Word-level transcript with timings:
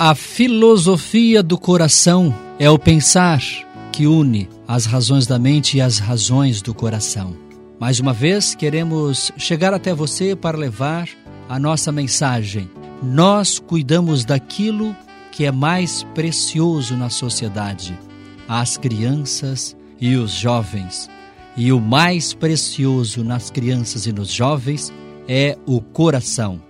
A 0.00 0.14
filosofia 0.14 1.42
do 1.42 1.58
coração 1.58 2.32
é 2.56 2.70
o 2.70 2.78
pensar 2.78 3.42
que 3.90 4.06
une 4.06 4.48
as 4.68 4.86
razões 4.86 5.26
da 5.26 5.40
mente 5.40 5.76
e 5.76 5.80
as 5.80 5.98
razões 5.98 6.62
do 6.62 6.72
coração. 6.72 7.36
Mais 7.80 7.98
uma 7.98 8.12
vez, 8.12 8.54
queremos 8.54 9.32
chegar 9.36 9.74
até 9.74 9.92
você 9.92 10.36
para 10.36 10.56
levar 10.56 11.08
a 11.48 11.58
nossa 11.58 11.90
mensagem. 11.90 12.70
Nós 13.02 13.58
cuidamos 13.58 14.24
daquilo 14.24 14.94
que 15.32 15.44
é 15.44 15.50
mais 15.50 16.04
precioso 16.14 16.96
na 16.96 17.10
sociedade: 17.10 17.98
as 18.46 18.76
crianças 18.76 19.76
e 20.00 20.14
os 20.14 20.30
jovens. 20.30 21.10
E 21.56 21.72
o 21.72 21.80
mais 21.80 22.32
precioso 22.32 23.24
nas 23.24 23.50
crianças 23.50 24.06
e 24.06 24.12
nos 24.12 24.30
jovens 24.30 24.92
é 25.26 25.58
o 25.66 25.80
coração. 25.80 26.62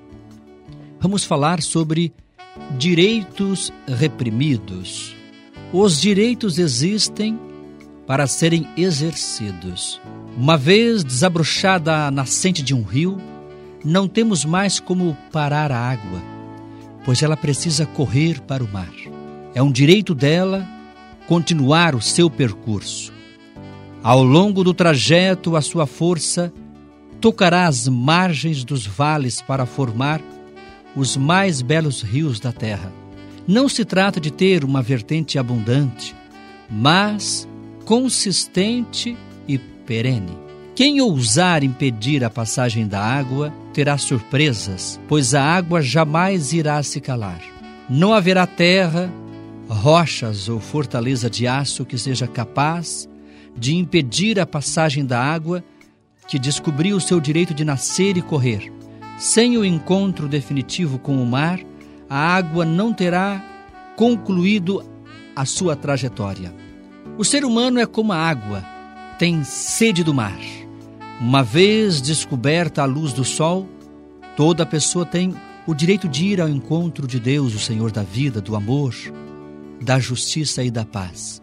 Vamos 0.99 1.25
falar 1.25 1.61
sobre 1.61 2.11
direitos 2.79 3.73
reprimidos. 3.87 5.17
Os 5.73 6.01
direitos 6.01 6.59
existem 6.59 7.39
para 8.07 8.27
serem 8.27 8.67
exercidos. 8.77 10.01
Uma 10.37 10.57
vez 10.57 11.05
desabrochada 11.05 12.07
a 12.07 12.11
nascente 12.11 12.63
de 12.63 12.75
um 12.75 12.83
rio, 12.83 13.19
não 13.85 14.09
temos 14.09 14.45
mais 14.45 14.81
como 14.81 15.17
parar 15.31 15.71
a 15.71 15.79
água, 15.79 16.23
pois 17.05 17.23
ela 17.23 17.37
precisa 17.37 17.85
correr 17.87 18.41
para 18.41 18.65
o 18.65 18.69
mar. 18.73 18.93
É 19.55 19.63
um 19.63 19.71
direito 19.71 20.15
dela 20.15 20.67
continuar 21.27 21.95
o 21.95 22.01
seu 22.01 22.31
percurso. 22.31 23.13
Ao 24.03 24.23
longo 24.23 24.65
do 24.65 24.73
trajeto, 24.73 25.57
a 25.57 25.61
sua 25.61 25.87
força 25.87 26.53
tocará 27.21 27.67
as 27.67 27.89
margens 27.89 28.65
dos 28.65 28.87
vales 28.87 29.43
para 29.43 29.67
formar 29.67 30.21
os 30.95 31.17
mais 31.17 31.63
belos 31.63 32.03
rios 32.03 32.41
da 32.41 32.53
terra. 32.53 32.93
Não 33.47 33.69
se 33.69 33.85
trata 33.85 34.21
de 34.21 34.31
ter 34.31 34.65
uma 34.65 34.83
vertente 34.83 35.39
abundante, 35.39 36.15
mas 36.71 37.49
consistente 37.85 39.17
e 39.47 39.57
perene. 39.59 40.37
Quem 40.75 41.01
ousar 41.01 41.65
impedir 41.65 42.23
a 42.23 42.31
passagem 42.31 42.87
da 42.87 43.03
água 43.03 43.53
terá 43.73 43.99
surpresas, 43.99 45.01
pois 45.09 45.35
a 45.35 45.43
água 45.43 45.83
jamais 45.83 46.53
irá 46.53 46.83
se 46.83 47.01
calar. 47.01 47.41
Não 47.89 48.13
haverá 48.13 48.47
terra, 48.47 49.11
rochas 49.69 50.49
ou 50.49 50.61
fortaleza 50.61 51.29
de 51.29 51.47
aço 51.47 51.85
que 51.85 51.99
seja 51.99 52.27
capaz 52.27 53.09
de 53.57 53.75
impedir 53.75 54.39
a 54.39 54.47
passagem 54.47 55.05
da 55.05 55.21
água 55.21 55.65
que 56.29 56.39
descobriu 56.39 56.97
o 56.97 57.01
seu 57.01 57.19
direito 57.19 57.55
de 57.55 57.65
nascer 57.65 58.17
e 58.17 58.23
correr. 58.23 58.78
Sem 59.19 59.59
o 59.59 59.65
encontro 59.65 60.29
definitivo 60.29 60.97
com 60.97 61.21
o 61.21 61.27
mar, 61.27 61.59
a 62.09 62.37
água 62.37 62.65
não 62.65 62.95
terá 62.95 63.45
concluído 63.97 64.81
a 65.35 65.45
sua 65.45 65.75
trajetória. 65.75 66.55
O 67.19 67.25
ser 67.25 67.45
humano 67.45 67.81
é 67.81 67.87
como 67.87 68.13
a 68.13 68.17
água, 68.17 68.65
tem 69.19 69.43
sede 69.43 70.05
do 70.05 70.15
mar. 70.15 70.39
Uma 71.21 71.43
vez 71.43 72.01
descoberta 72.01 72.83
a 72.83 72.85
luz 72.85 73.13
do 73.13 73.25
sol, 73.25 73.69
toda 74.37 74.65
pessoa 74.65 75.05
tem 75.05 75.35
o 75.67 75.75
direito 75.75 76.09
de 76.09 76.25
ir 76.27 76.41
ao 76.41 76.49
encontro 76.49 77.05
de 77.05 77.19
Deus, 77.19 77.57
o 77.57 77.59
Senhor 77.59 77.91
da 77.91 78.05
vida, 78.05 78.41
do 78.41 78.55
amor, 78.55 78.95
da 79.83 79.99
justiça 79.99 80.63
e 80.63 80.71
da 80.71 80.85
paz. 80.85 81.43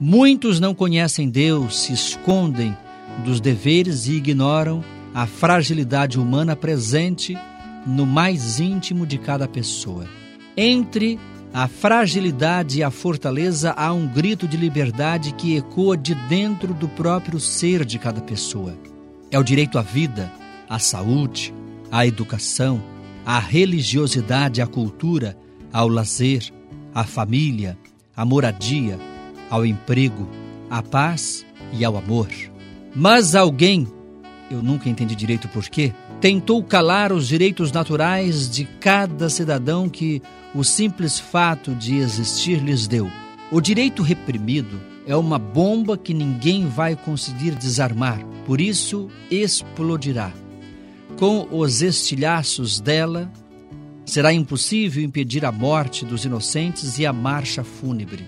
Muitos 0.00 0.58
não 0.58 0.74
conhecem 0.74 1.30
Deus, 1.30 1.82
se 1.82 1.92
escondem 1.92 2.76
dos 3.24 3.40
deveres 3.40 4.08
e 4.08 4.14
ignoram 4.14 4.82
a 5.14 5.26
fragilidade 5.26 6.18
humana 6.18 6.56
presente 6.56 7.36
no 7.86 8.06
mais 8.06 8.60
íntimo 8.60 9.06
de 9.06 9.18
cada 9.18 9.46
pessoa. 9.46 10.06
Entre 10.56 11.18
a 11.52 11.68
fragilidade 11.68 12.78
e 12.78 12.82
a 12.82 12.90
fortaleza 12.90 13.72
há 13.76 13.92
um 13.92 14.06
grito 14.06 14.48
de 14.48 14.56
liberdade 14.56 15.32
que 15.34 15.56
ecoa 15.56 15.96
de 15.96 16.14
dentro 16.14 16.72
do 16.72 16.88
próprio 16.88 17.38
ser 17.38 17.84
de 17.84 17.98
cada 17.98 18.22
pessoa. 18.22 18.74
É 19.30 19.38
o 19.38 19.42
direito 19.42 19.78
à 19.78 19.82
vida, 19.82 20.32
à 20.68 20.78
saúde, 20.78 21.52
à 21.90 22.06
educação, 22.06 22.82
à 23.24 23.38
religiosidade, 23.38 24.62
à 24.62 24.66
cultura, 24.66 25.36
ao 25.70 25.88
lazer, 25.88 26.50
à 26.94 27.04
família, 27.04 27.76
à 28.16 28.24
moradia, 28.24 28.98
ao 29.50 29.66
emprego, 29.66 30.26
à 30.70 30.82
paz 30.82 31.44
e 31.72 31.84
ao 31.84 31.96
amor. 31.98 32.28
Mas 32.94 33.34
alguém 33.34 33.86
eu 34.52 34.62
nunca 34.62 34.88
entendi 34.88 35.14
direito 35.14 35.48
por 35.48 35.64
quê, 35.68 35.92
tentou 36.20 36.62
calar 36.62 37.12
os 37.12 37.26
direitos 37.26 37.72
naturais 37.72 38.50
de 38.50 38.64
cada 38.64 39.28
cidadão 39.28 39.88
que 39.88 40.22
o 40.54 40.62
simples 40.62 41.18
fato 41.18 41.74
de 41.74 41.96
existir 41.96 42.62
lhes 42.62 42.86
deu. 42.86 43.10
O 43.50 43.60
direito 43.60 44.02
reprimido 44.02 44.80
é 45.06 45.16
uma 45.16 45.38
bomba 45.38 45.96
que 45.96 46.14
ninguém 46.14 46.66
vai 46.68 46.94
conseguir 46.94 47.54
desarmar, 47.54 48.24
por 48.46 48.60
isso 48.60 49.10
explodirá. 49.30 50.32
Com 51.18 51.48
os 51.50 51.82
estilhaços 51.82 52.80
dela, 52.80 53.30
será 54.04 54.32
impossível 54.32 55.02
impedir 55.02 55.44
a 55.44 55.52
morte 55.52 56.04
dos 56.04 56.24
inocentes 56.24 56.98
e 56.98 57.06
a 57.06 57.12
marcha 57.12 57.64
fúnebre. 57.64 58.26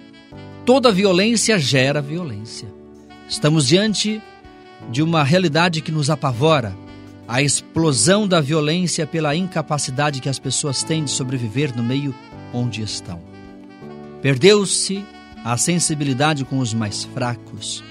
Toda 0.64 0.92
violência 0.92 1.58
gera 1.58 2.00
violência. 2.00 2.68
Estamos 3.28 3.66
diante 3.66 4.22
de 4.90 5.02
uma 5.02 5.22
realidade 5.22 5.80
que 5.80 5.92
nos 5.92 6.10
apavora, 6.10 6.76
a 7.26 7.40
explosão 7.40 8.28
da 8.28 8.40
violência 8.40 9.06
pela 9.06 9.34
incapacidade 9.34 10.20
que 10.20 10.28
as 10.28 10.38
pessoas 10.38 10.82
têm 10.82 11.04
de 11.04 11.10
sobreviver 11.10 11.74
no 11.74 11.82
meio 11.82 12.14
onde 12.52 12.82
estão. 12.82 13.20
Perdeu-se 14.20 15.04
a 15.44 15.56
sensibilidade 15.56 16.44
com 16.44 16.58
os 16.58 16.72
mais 16.72 17.04
fracos, 17.04 17.82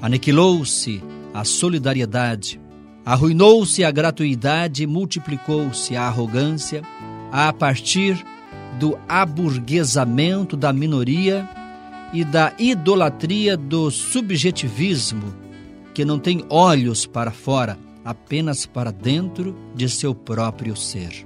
aniquilou-se 0.00 1.02
a 1.32 1.44
solidariedade, 1.44 2.60
arruinou-se 3.04 3.82
a 3.84 3.90
gratuidade, 3.90 4.86
multiplicou-se 4.86 5.96
a 5.96 6.02
arrogância 6.02 6.82
a 7.32 7.52
partir 7.52 8.24
do 8.78 8.98
aburguesamento 9.08 10.56
da 10.56 10.72
minoria 10.72 11.48
e 12.12 12.24
da 12.24 12.52
idolatria 12.58 13.56
do 13.56 13.90
subjetivismo 13.90 15.43
que 15.94 16.04
não 16.04 16.18
tem 16.18 16.44
olhos 16.50 17.06
para 17.06 17.30
fora, 17.30 17.78
apenas 18.04 18.66
para 18.66 18.90
dentro 18.90 19.56
de 19.74 19.88
seu 19.88 20.14
próprio 20.14 20.76
ser. 20.76 21.24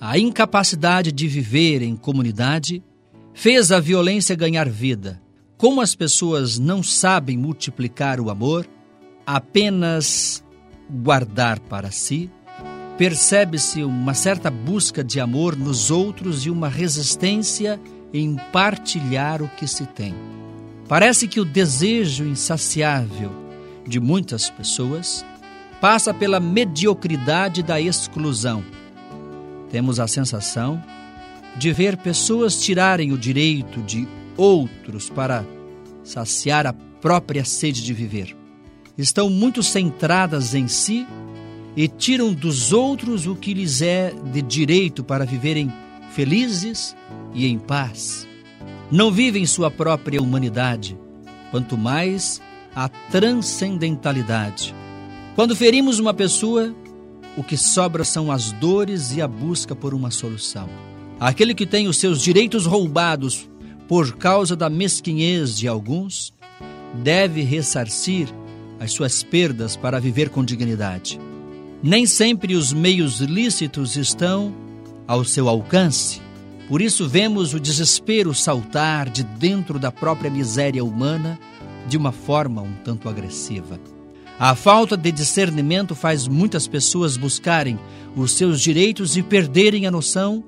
A 0.00 0.18
incapacidade 0.18 1.10
de 1.10 1.26
viver 1.26 1.82
em 1.82 1.96
comunidade 1.96 2.82
fez 3.34 3.72
a 3.72 3.80
violência 3.80 4.36
ganhar 4.36 4.68
vida. 4.68 5.20
Como 5.58 5.80
as 5.80 5.94
pessoas 5.94 6.58
não 6.58 6.82
sabem 6.82 7.36
multiplicar 7.36 8.20
o 8.20 8.30
amor, 8.30 8.66
apenas 9.26 10.44
guardar 10.88 11.58
para 11.58 11.90
si, 11.90 12.30
percebe-se 12.96 13.82
uma 13.82 14.14
certa 14.14 14.50
busca 14.50 15.02
de 15.02 15.18
amor 15.18 15.56
nos 15.56 15.90
outros 15.90 16.46
e 16.46 16.50
uma 16.50 16.68
resistência 16.68 17.80
em 18.12 18.36
partilhar 18.52 19.42
o 19.42 19.48
que 19.48 19.66
se 19.66 19.84
tem. 19.86 20.14
Parece 20.88 21.26
que 21.26 21.40
o 21.40 21.44
desejo 21.44 22.24
insaciável 22.24 23.45
de 23.86 24.00
muitas 24.00 24.50
pessoas 24.50 25.24
passa 25.80 26.12
pela 26.12 26.40
mediocridade 26.40 27.62
da 27.62 27.80
exclusão. 27.80 28.64
Temos 29.70 30.00
a 30.00 30.06
sensação 30.06 30.82
de 31.56 31.72
ver 31.72 31.96
pessoas 31.96 32.60
tirarem 32.60 33.12
o 33.12 33.18
direito 33.18 33.82
de 33.82 34.06
outros 34.36 35.08
para 35.08 35.44
saciar 36.04 36.66
a 36.66 36.72
própria 36.72 37.44
sede 37.44 37.82
de 37.82 37.92
viver. 37.92 38.36
Estão 38.96 39.28
muito 39.28 39.62
centradas 39.62 40.54
em 40.54 40.68
si 40.68 41.06
e 41.76 41.86
tiram 41.86 42.32
dos 42.32 42.72
outros 42.72 43.26
o 43.26 43.34
que 43.36 43.52
lhes 43.52 43.82
é 43.82 44.12
de 44.32 44.40
direito 44.40 45.04
para 45.04 45.26
viverem 45.26 45.72
felizes 46.12 46.96
e 47.34 47.46
em 47.46 47.58
paz. 47.58 48.26
Não 48.90 49.10
vivem 49.12 49.44
sua 49.44 49.70
própria 49.70 50.22
humanidade, 50.22 50.96
quanto 51.50 51.76
mais 51.76 52.40
a 52.76 52.90
transcendentalidade. 53.10 54.74
Quando 55.34 55.56
ferimos 55.56 55.98
uma 55.98 56.12
pessoa, 56.12 56.74
o 57.34 57.42
que 57.42 57.56
sobra 57.56 58.04
são 58.04 58.30
as 58.30 58.52
dores 58.52 59.16
e 59.16 59.22
a 59.22 59.26
busca 59.26 59.74
por 59.74 59.94
uma 59.94 60.10
solução. 60.10 60.68
Aquele 61.18 61.54
que 61.54 61.64
tem 61.64 61.88
os 61.88 61.96
seus 61.96 62.20
direitos 62.20 62.66
roubados 62.66 63.48
por 63.88 64.16
causa 64.16 64.54
da 64.54 64.68
mesquinhez 64.68 65.56
de 65.56 65.68
alguns, 65.68 66.34
deve 67.02 67.42
ressarcir 67.42 68.28
as 68.80 68.92
suas 68.92 69.22
perdas 69.22 69.76
para 69.76 70.00
viver 70.00 70.28
com 70.28 70.44
dignidade. 70.44 71.20
Nem 71.82 72.04
sempre 72.06 72.54
os 72.54 72.72
meios 72.72 73.20
lícitos 73.20 73.96
estão 73.96 74.54
ao 75.06 75.24
seu 75.24 75.48
alcance. 75.48 76.20
Por 76.68 76.82
isso 76.82 77.08
vemos 77.08 77.54
o 77.54 77.60
desespero 77.60 78.34
saltar 78.34 79.08
de 79.08 79.22
dentro 79.22 79.78
da 79.78 79.92
própria 79.92 80.30
miséria 80.30 80.84
humana 80.84 81.38
de 81.86 81.96
uma 81.96 82.12
forma 82.12 82.62
um 82.62 82.72
tanto 82.84 83.08
agressiva. 83.08 83.80
A 84.38 84.54
falta 84.54 84.96
de 84.96 85.10
discernimento 85.10 85.94
faz 85.94 86.28
muitas 86.28 86.68
pessoas 86.68 87.16
buscarem 87.16 87.78
os 88.14 88.32
seus 88.32 88.60
direitos 88.60 89.16
e 89.16 89.22
perderem 89.22 89.86
a 89.86 89.90
noção 89.90 90.44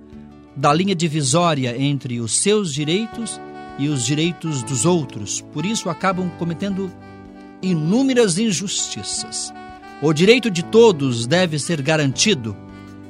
da 0.54 0.72
linha 0.72 0.94
divisória 0.94 1.80
entre 1.80 2.20
os 2.20 2.32
seus 2.32 2.74
direitos 2.74 3.40
e 3.78 3.88
os 3.88 4.04
direitos 4.04 4.62
dos 4.62 4.84
outros. 4.84 5.40
Por 5.52 5.64
isso 5.64 5.88
acabam 5.88 6.28
cometendo 6.38 6.92
inúmeras 7.62 8.36
injustiças. 8.38 9.52
O 10.02 10.12
direito 10.12 10.50
de 10.50 10.62
todos 10.62 11.26
deve 11.26 11.58
ser 11.58 11.80
garantido 11.80 12.56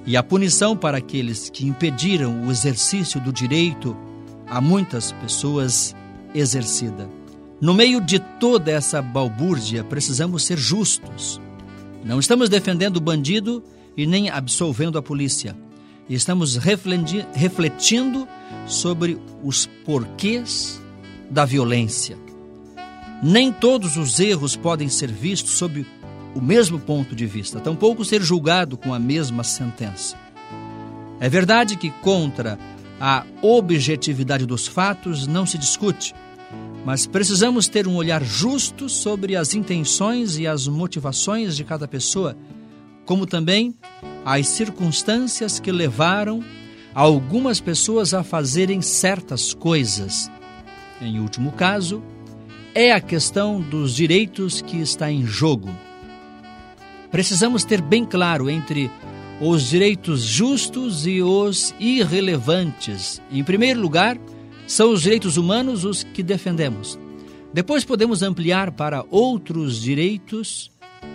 e 0.06 0.16
a 0.16 0.22
punição 0.22 0.76
para 0.76 0.98
aqueles 0.98 1.50
que 1.50 1.66
impediram 1.66 2.46
o 2.46 2.50
exercício 2.50 3.20
do 3.20 3.32
direito 3.32 3.96
a 4.46 4.60
muitas 4.60 5.12
pessoas 5.12 5.94
exercida. 6.34 7.17
No 7.60 7.74
meio 7.74 8.00
de 8.00 8.20
toda 8.20 8.70
essa 8.70 9.02
balbúrdia, 9.02 9.82
precisamos 9.82 10.44
ser 10.44 10.56
justos. 10.56 11.40
Não 12.04 12.20
estamos 12.20 12.48
defendendo 12.48 12.98
o 12.98 13.00
bandido 13.00 13.64
e 13.96 14.06
nem 14.06 14.30
absolvendo 14.30 14.96
a 14.96 15.02
polícia. 15.02 15.56
Estamos 16.08 16.56
refletindo 16.56 18.28
sobre 18.66 19.18
os 19.42 19.66
porquês 19.84 20.80
da 21.28 21.44
violência. 21.44 22.16
Nem 23.20 23.52
todos 23.52 23.96
os 23.96 24.20
erros 24.20 24.54
podem 24.54 24.88
ser 24.88 25.10
vistos 25.10 25.58
sob 25.58 25.84
o 26.36 26.40
mesmo 26.40 26.78
ponto 26.78 27.16
de 27.16 27.26
vista, 27.26 27.58
tampouco 27.58 28.04
ser 28.04 28.22
julgado 28.22 28.76
com 28.76 28.94
a 28.94 28.98
mesma 28.98 29.42
sentença. 29.42 30.16
É 31.18 31.28
verdade 31.28 31.74
que 31.76 31.90
contra 31.90 32.56
a 33.00 33.24
objetividade 33.42 34.46
dos 34.46 34.68
fatos 34.68 35.26
não 35.26 35.44
se 35.44 35.58
discute, 35.58 36.14
mas 36.84 37.06
precisamos 37.06 37.68
ter 37.68 37.86
um 37.86 37.96
olhar 37.96 38.22
justo 38.22 38.88
sobre 38.88 39.36
as 39.36 39.54
intenções 39.54 40.38
e 40.38 40.46
as 40.46 40.66
motivações 40.66 41.56
de 41.56 41.64
cada 41.64 41.86
pessoa, 41.86 42.36
como 43.04 43.26
também 43.26 43.74
as 44.24 44.48
circunstâncias 44.48 45.58
que 45.58 45.72
levaram 45.72 46.42
algumas 46.94 47.60
pessoas 47.60 48.14
a 48.14 48.22
fazerem 48.22 48.82
certas 48.82 49.54
coisas. 49.54 50.30
Em 51.00 51.20
último 51.20 51.52
caso, 51.52 52.02
é 52.74 52.92
a 52.92 53.00
questão 53.00 53.60
dos 53.60 53.94
direitos 53.94 54.60
que 54.60 54.78
está 54.78 55.10
em 55.10 55.24
jogo. 55.24 55.68
Precisamos 57.10 57.64
ter 57.64 57.80
bem 57.80 58.04
claro 58.04 58.50
entre 58.50 58.90
os 59.40 59.68
direitos 59.68 60.22
justos 60.22 61.06
e 61.06 61.22
os 61.22 61.74
irrelevantes. 61.78 63.22
Em 63.30 63.42
primeiro 63.44 63.80
lugar, 63.80 64.18
são 64.68 64.92
os 64.92 65.02
direitos 65.02 65.38
humanos 65.38 65.84
os 65.84 66.04
que 66.04 66.22
defendemos. 66.22 66.98
Depois 67.52 67.84
podemos 67.84 68.22
ampliar 68.22 68.70
para 68.70 69.04
outros 69.10 69.80
direitos 69.80 70.70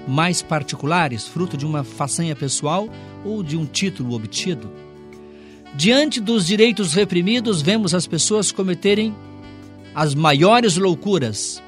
mais 0.07 0.41
particulares, 0.41 1.27
fruto 1.27 1.55
de 1.55 1.65
uma 1.65 1.83
façanha 1.83 2.35
pessoal 2.35 2.89
ou 3.23 3.43
de 3.43 3.55
um 3.55 3.65
título 3.65 4.15
obtido. 4.15 4.69
Diante 5.75 6.19
dos 6.19 6.47
direitos 6.47 6.93
reprimidos, 6.93 7.61
vemos 7.61 7.93
as 7.93 8.07
pessoas 8.07 8.51
cometerem 8.51 9.15
as 9.93 10.15
maiores 10.15 10.75
loucuras. 10.75 11.61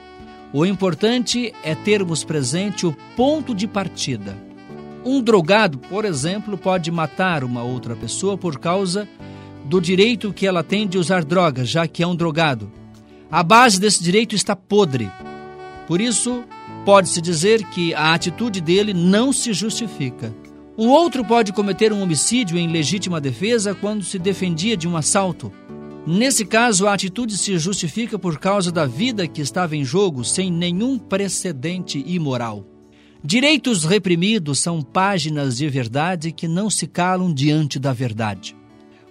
O 0.52 0.66
importante 0.66 1.54
é 1.64 1.76
termos 1.76 2.24
presente 2.24 2.88
o 2.88 2.98
ponto 3.16 3.54
de 3.54 3.68
partida. 3.68 4.36
Um 5.06 5.22
drogado, 5.22 5.78
por 5.78 6.04
exemplo, 6.04 6.58
pode 6.58 6.90
matar 6.90 7.44
uma 7.44 7.62
outra 7.62 7.96
pessoa 7.96 8.36
por 8.36 8.58
causa 8.58 9.08
do 9.66 9.82
direito 9.82 10.32
que 10.32 10.46
ela 10.46 10.64
tem 10.64 10.88
de 10.88 10.98
usar 10.98 11.26
drogas, 11.26 11.68
já 11.68 11.88
que 11.88 12.04
é 12.04 12.08
um 12.08 12.16
drogado. 12.16 12.72
A 13.32 13.42
base 13.42 13.80
desse 13.80 14.04
direito 14.04 14.36
está 14.36 14.56
podre. 14.56 15.12
Por 15.88 16.00
isso, 16.00 16.44
pode-se 16.86 17.20
dizer 17.20 17.64
que 17.70 17.94
a 17.94 18.14
atitude 18.14 18.62
dele 18.62 18.94
não 18.94 19.34
se 19.34 19.54
justifica. 19.54 20.34
Um 20.78 20.90
outro 20.90 21.26
pode 21.26 21.52
cometer 21.52 21.92
um 21.92 22.02
homicídio 22.02 22.58
em 22.58 22.68
legítima 22.68 23.20
defesa 23.20 23.74
quando 23.74 24.04
se 24.04 24.20
defendia 24.20 24.78
de 24.78 24.88
um 24.88 24.96
assalto. 24.96 25.52
Nesse 26.06 26.46
caso, 26.46 26.86
a 26.86 26.94
atitude 26.94 27.36
se 27.36 27.58
justifica 27.58 28.20
por 28.20 28.38
causa 28.38 28.72
da 28.72 28.86
vida 28.86 29.28
que 29.28 29.42
estava 29.42 29.76
em 29.76 29.84
jogo, 29.84 30.24
sem 30.24 30.52
nenhum 30.52 31.00
precedente 31.00 32.04
imoral. 32.06 32.64
Direitos 33.24 33.84
reprimidos 33.86 34.60
são 34.60 34.84
páginas 34.84 35.58
de 35.58 35.68
verdade 35.68 36.32
que 36.32 36.48
não 36.48 36.70
se 36.70 36.86
calam 36.86 37.34
diante 37.34 37.80
da 37.80 37.92
verdade. 37.92 38.56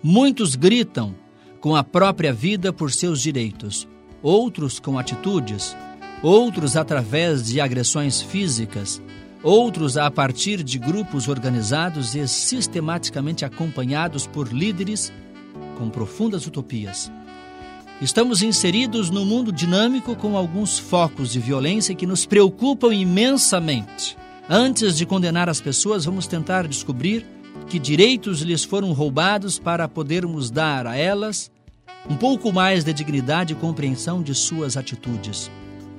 Muitos 0.06 0.55
gritam 0.55 1.15
com 1.62 1.75
a 1.75 1.83
própria 1.83 2.31
vida 2.31 2.75
por 2.75 2.93
seus 2.93 3.23
direitos, 3.23 3.89
outros 4.23 4.79
com 4.79 4.99
atitudes, 4.99 5.75
outros 6.23 6.77
através 6.77 7.47
de 7.47 7.59
agressões 7.59 8.21
físicas, 8.21 9.01
outros 9.43 9.97
a 9.97 10.11
partir 10.11 10.62
de 10.62 10.79
grupos 10.79 11.27
organizados 11.27 12.15
e 12.15 12.29
sistematicamente 12.29 13.47
acompanhados 13.47 14.27
por 14.27 14.53
líderes 14.53 15.11
com 15.79 15.89
profundas 15.89 16.47
utopias. 16.47 17.11
Estamos 17.99 18.43
inseridos 18.43 19.09
num 19.09 19.25
mundo 19.25 19.51
dinâmico 19.51 20.15
com 20.17 20.37
alguns 20.37 20.79
focos 20.79 21.33
de 21.33 21.41
violência 21.41 21.95
que 21.95 22.06
nos 22.06 22.27
preocupam 22.27 22.93
imensamente. 22.95 24.19
Antes 24.51 24.99
de 24.99 25.06
condenar 25.06 25.49
as 25.49 25.62
pessoas, 25.62 26.05
vamos 26.05 26.27
tentar 26.27 26.69
descobrir 26.69 27.25
que 27.69 27.79
direitos 27.79 28.41
lhes 28.41 28.65
foram 28.65 28.93
roubados 28.93 29.59
para 29.59 29.89
podermos 29.89 30.51
dar 30.51 30.87
a 30.87 30.97
elas 30.97 31.51
um 32.09 32.17
pouco 32.17 32.53
mais 32.53 32.85
de 32.85 32.93
dignidade 32.93 33.55
e 33.55 33.57
compreensão 33.57 34.23
de 34.23 34.35
suas 34.35 34.77
atitudes. 34.77 35.51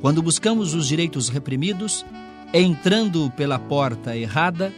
Quando 0.01 0.21
buscamos 0.21 0.73
os 0.73 0.87
direitos 0.87 1.29
reprimidos, 1.29 2.05
entrando 2.53 3.31
pela 3.31 3.57
porta 3.57 4.15
errada, 4.15 4.71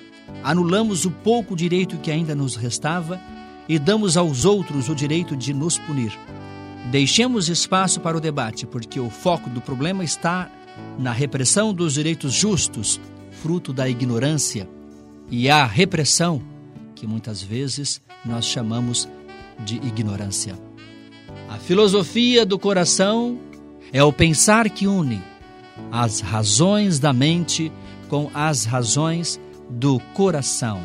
anulamos 0.43 1.05
o 1.05 1.11
pouco 1.11 1.55
direito 1.55 1.97
que 1.97 2.11
ainda 2.11 2.33
nos 2.33 2.55
restava 2.55 3.19
e 3.67 3.77
damos 3.77 4.15
aos 4.15 4.45
outros 4.45 4.87
o 4.87 4.95
direito 4.95 5.35
de 5.35 5.53
nos 5.53 5.77
punir. 5.77 6.17
Deixemos 6.89 7.49
espaço 7.49 7.99
para 7.99 8.15
o 8.15 8.21
debate, 8.21 8.65
porque 8.65 8.99
o 8.99 9.09
foco 9.09 9.49
do 9.49 9.59
problema 9.59 10.03
está 10.03 10.49
na 10.97 11.11
repressão 11.11 11.73
dos 11.73 11.95
direitos 11.95 12.33
justos, 12.33 13.01
fruto 13.31 13.73
da 13.73 13.89
ignorância, 13.89 14.69
e 15.29 15.49
a 15.49 15.65
repressão, 15.65 16.41
que 16.97 17.05
muitas 17.05 17.41
vezes 17.41 18.01
nós 18.25 18.45
chamamos 18.45 19.07
de 19.59 19.75
ignorância. 19.75 20.57
A 21.47 21.57
filosofia 21.57 22.45
do 22.45 22.57
coração 22.57 23.39
é 23.93 24.03
o 24.03 24.11
pensar 24.11 24.69
que 24.69 24.87
une 24.87 25.21
as 25.91 26.21
razões 26.21 26.99
da 26.99 27.13
mente 27.13 27.71
com 28.09 28.31
as 28.33 28.65
razões 28.65 29.39
do 29.69 29.99
coração. 30.13 30.81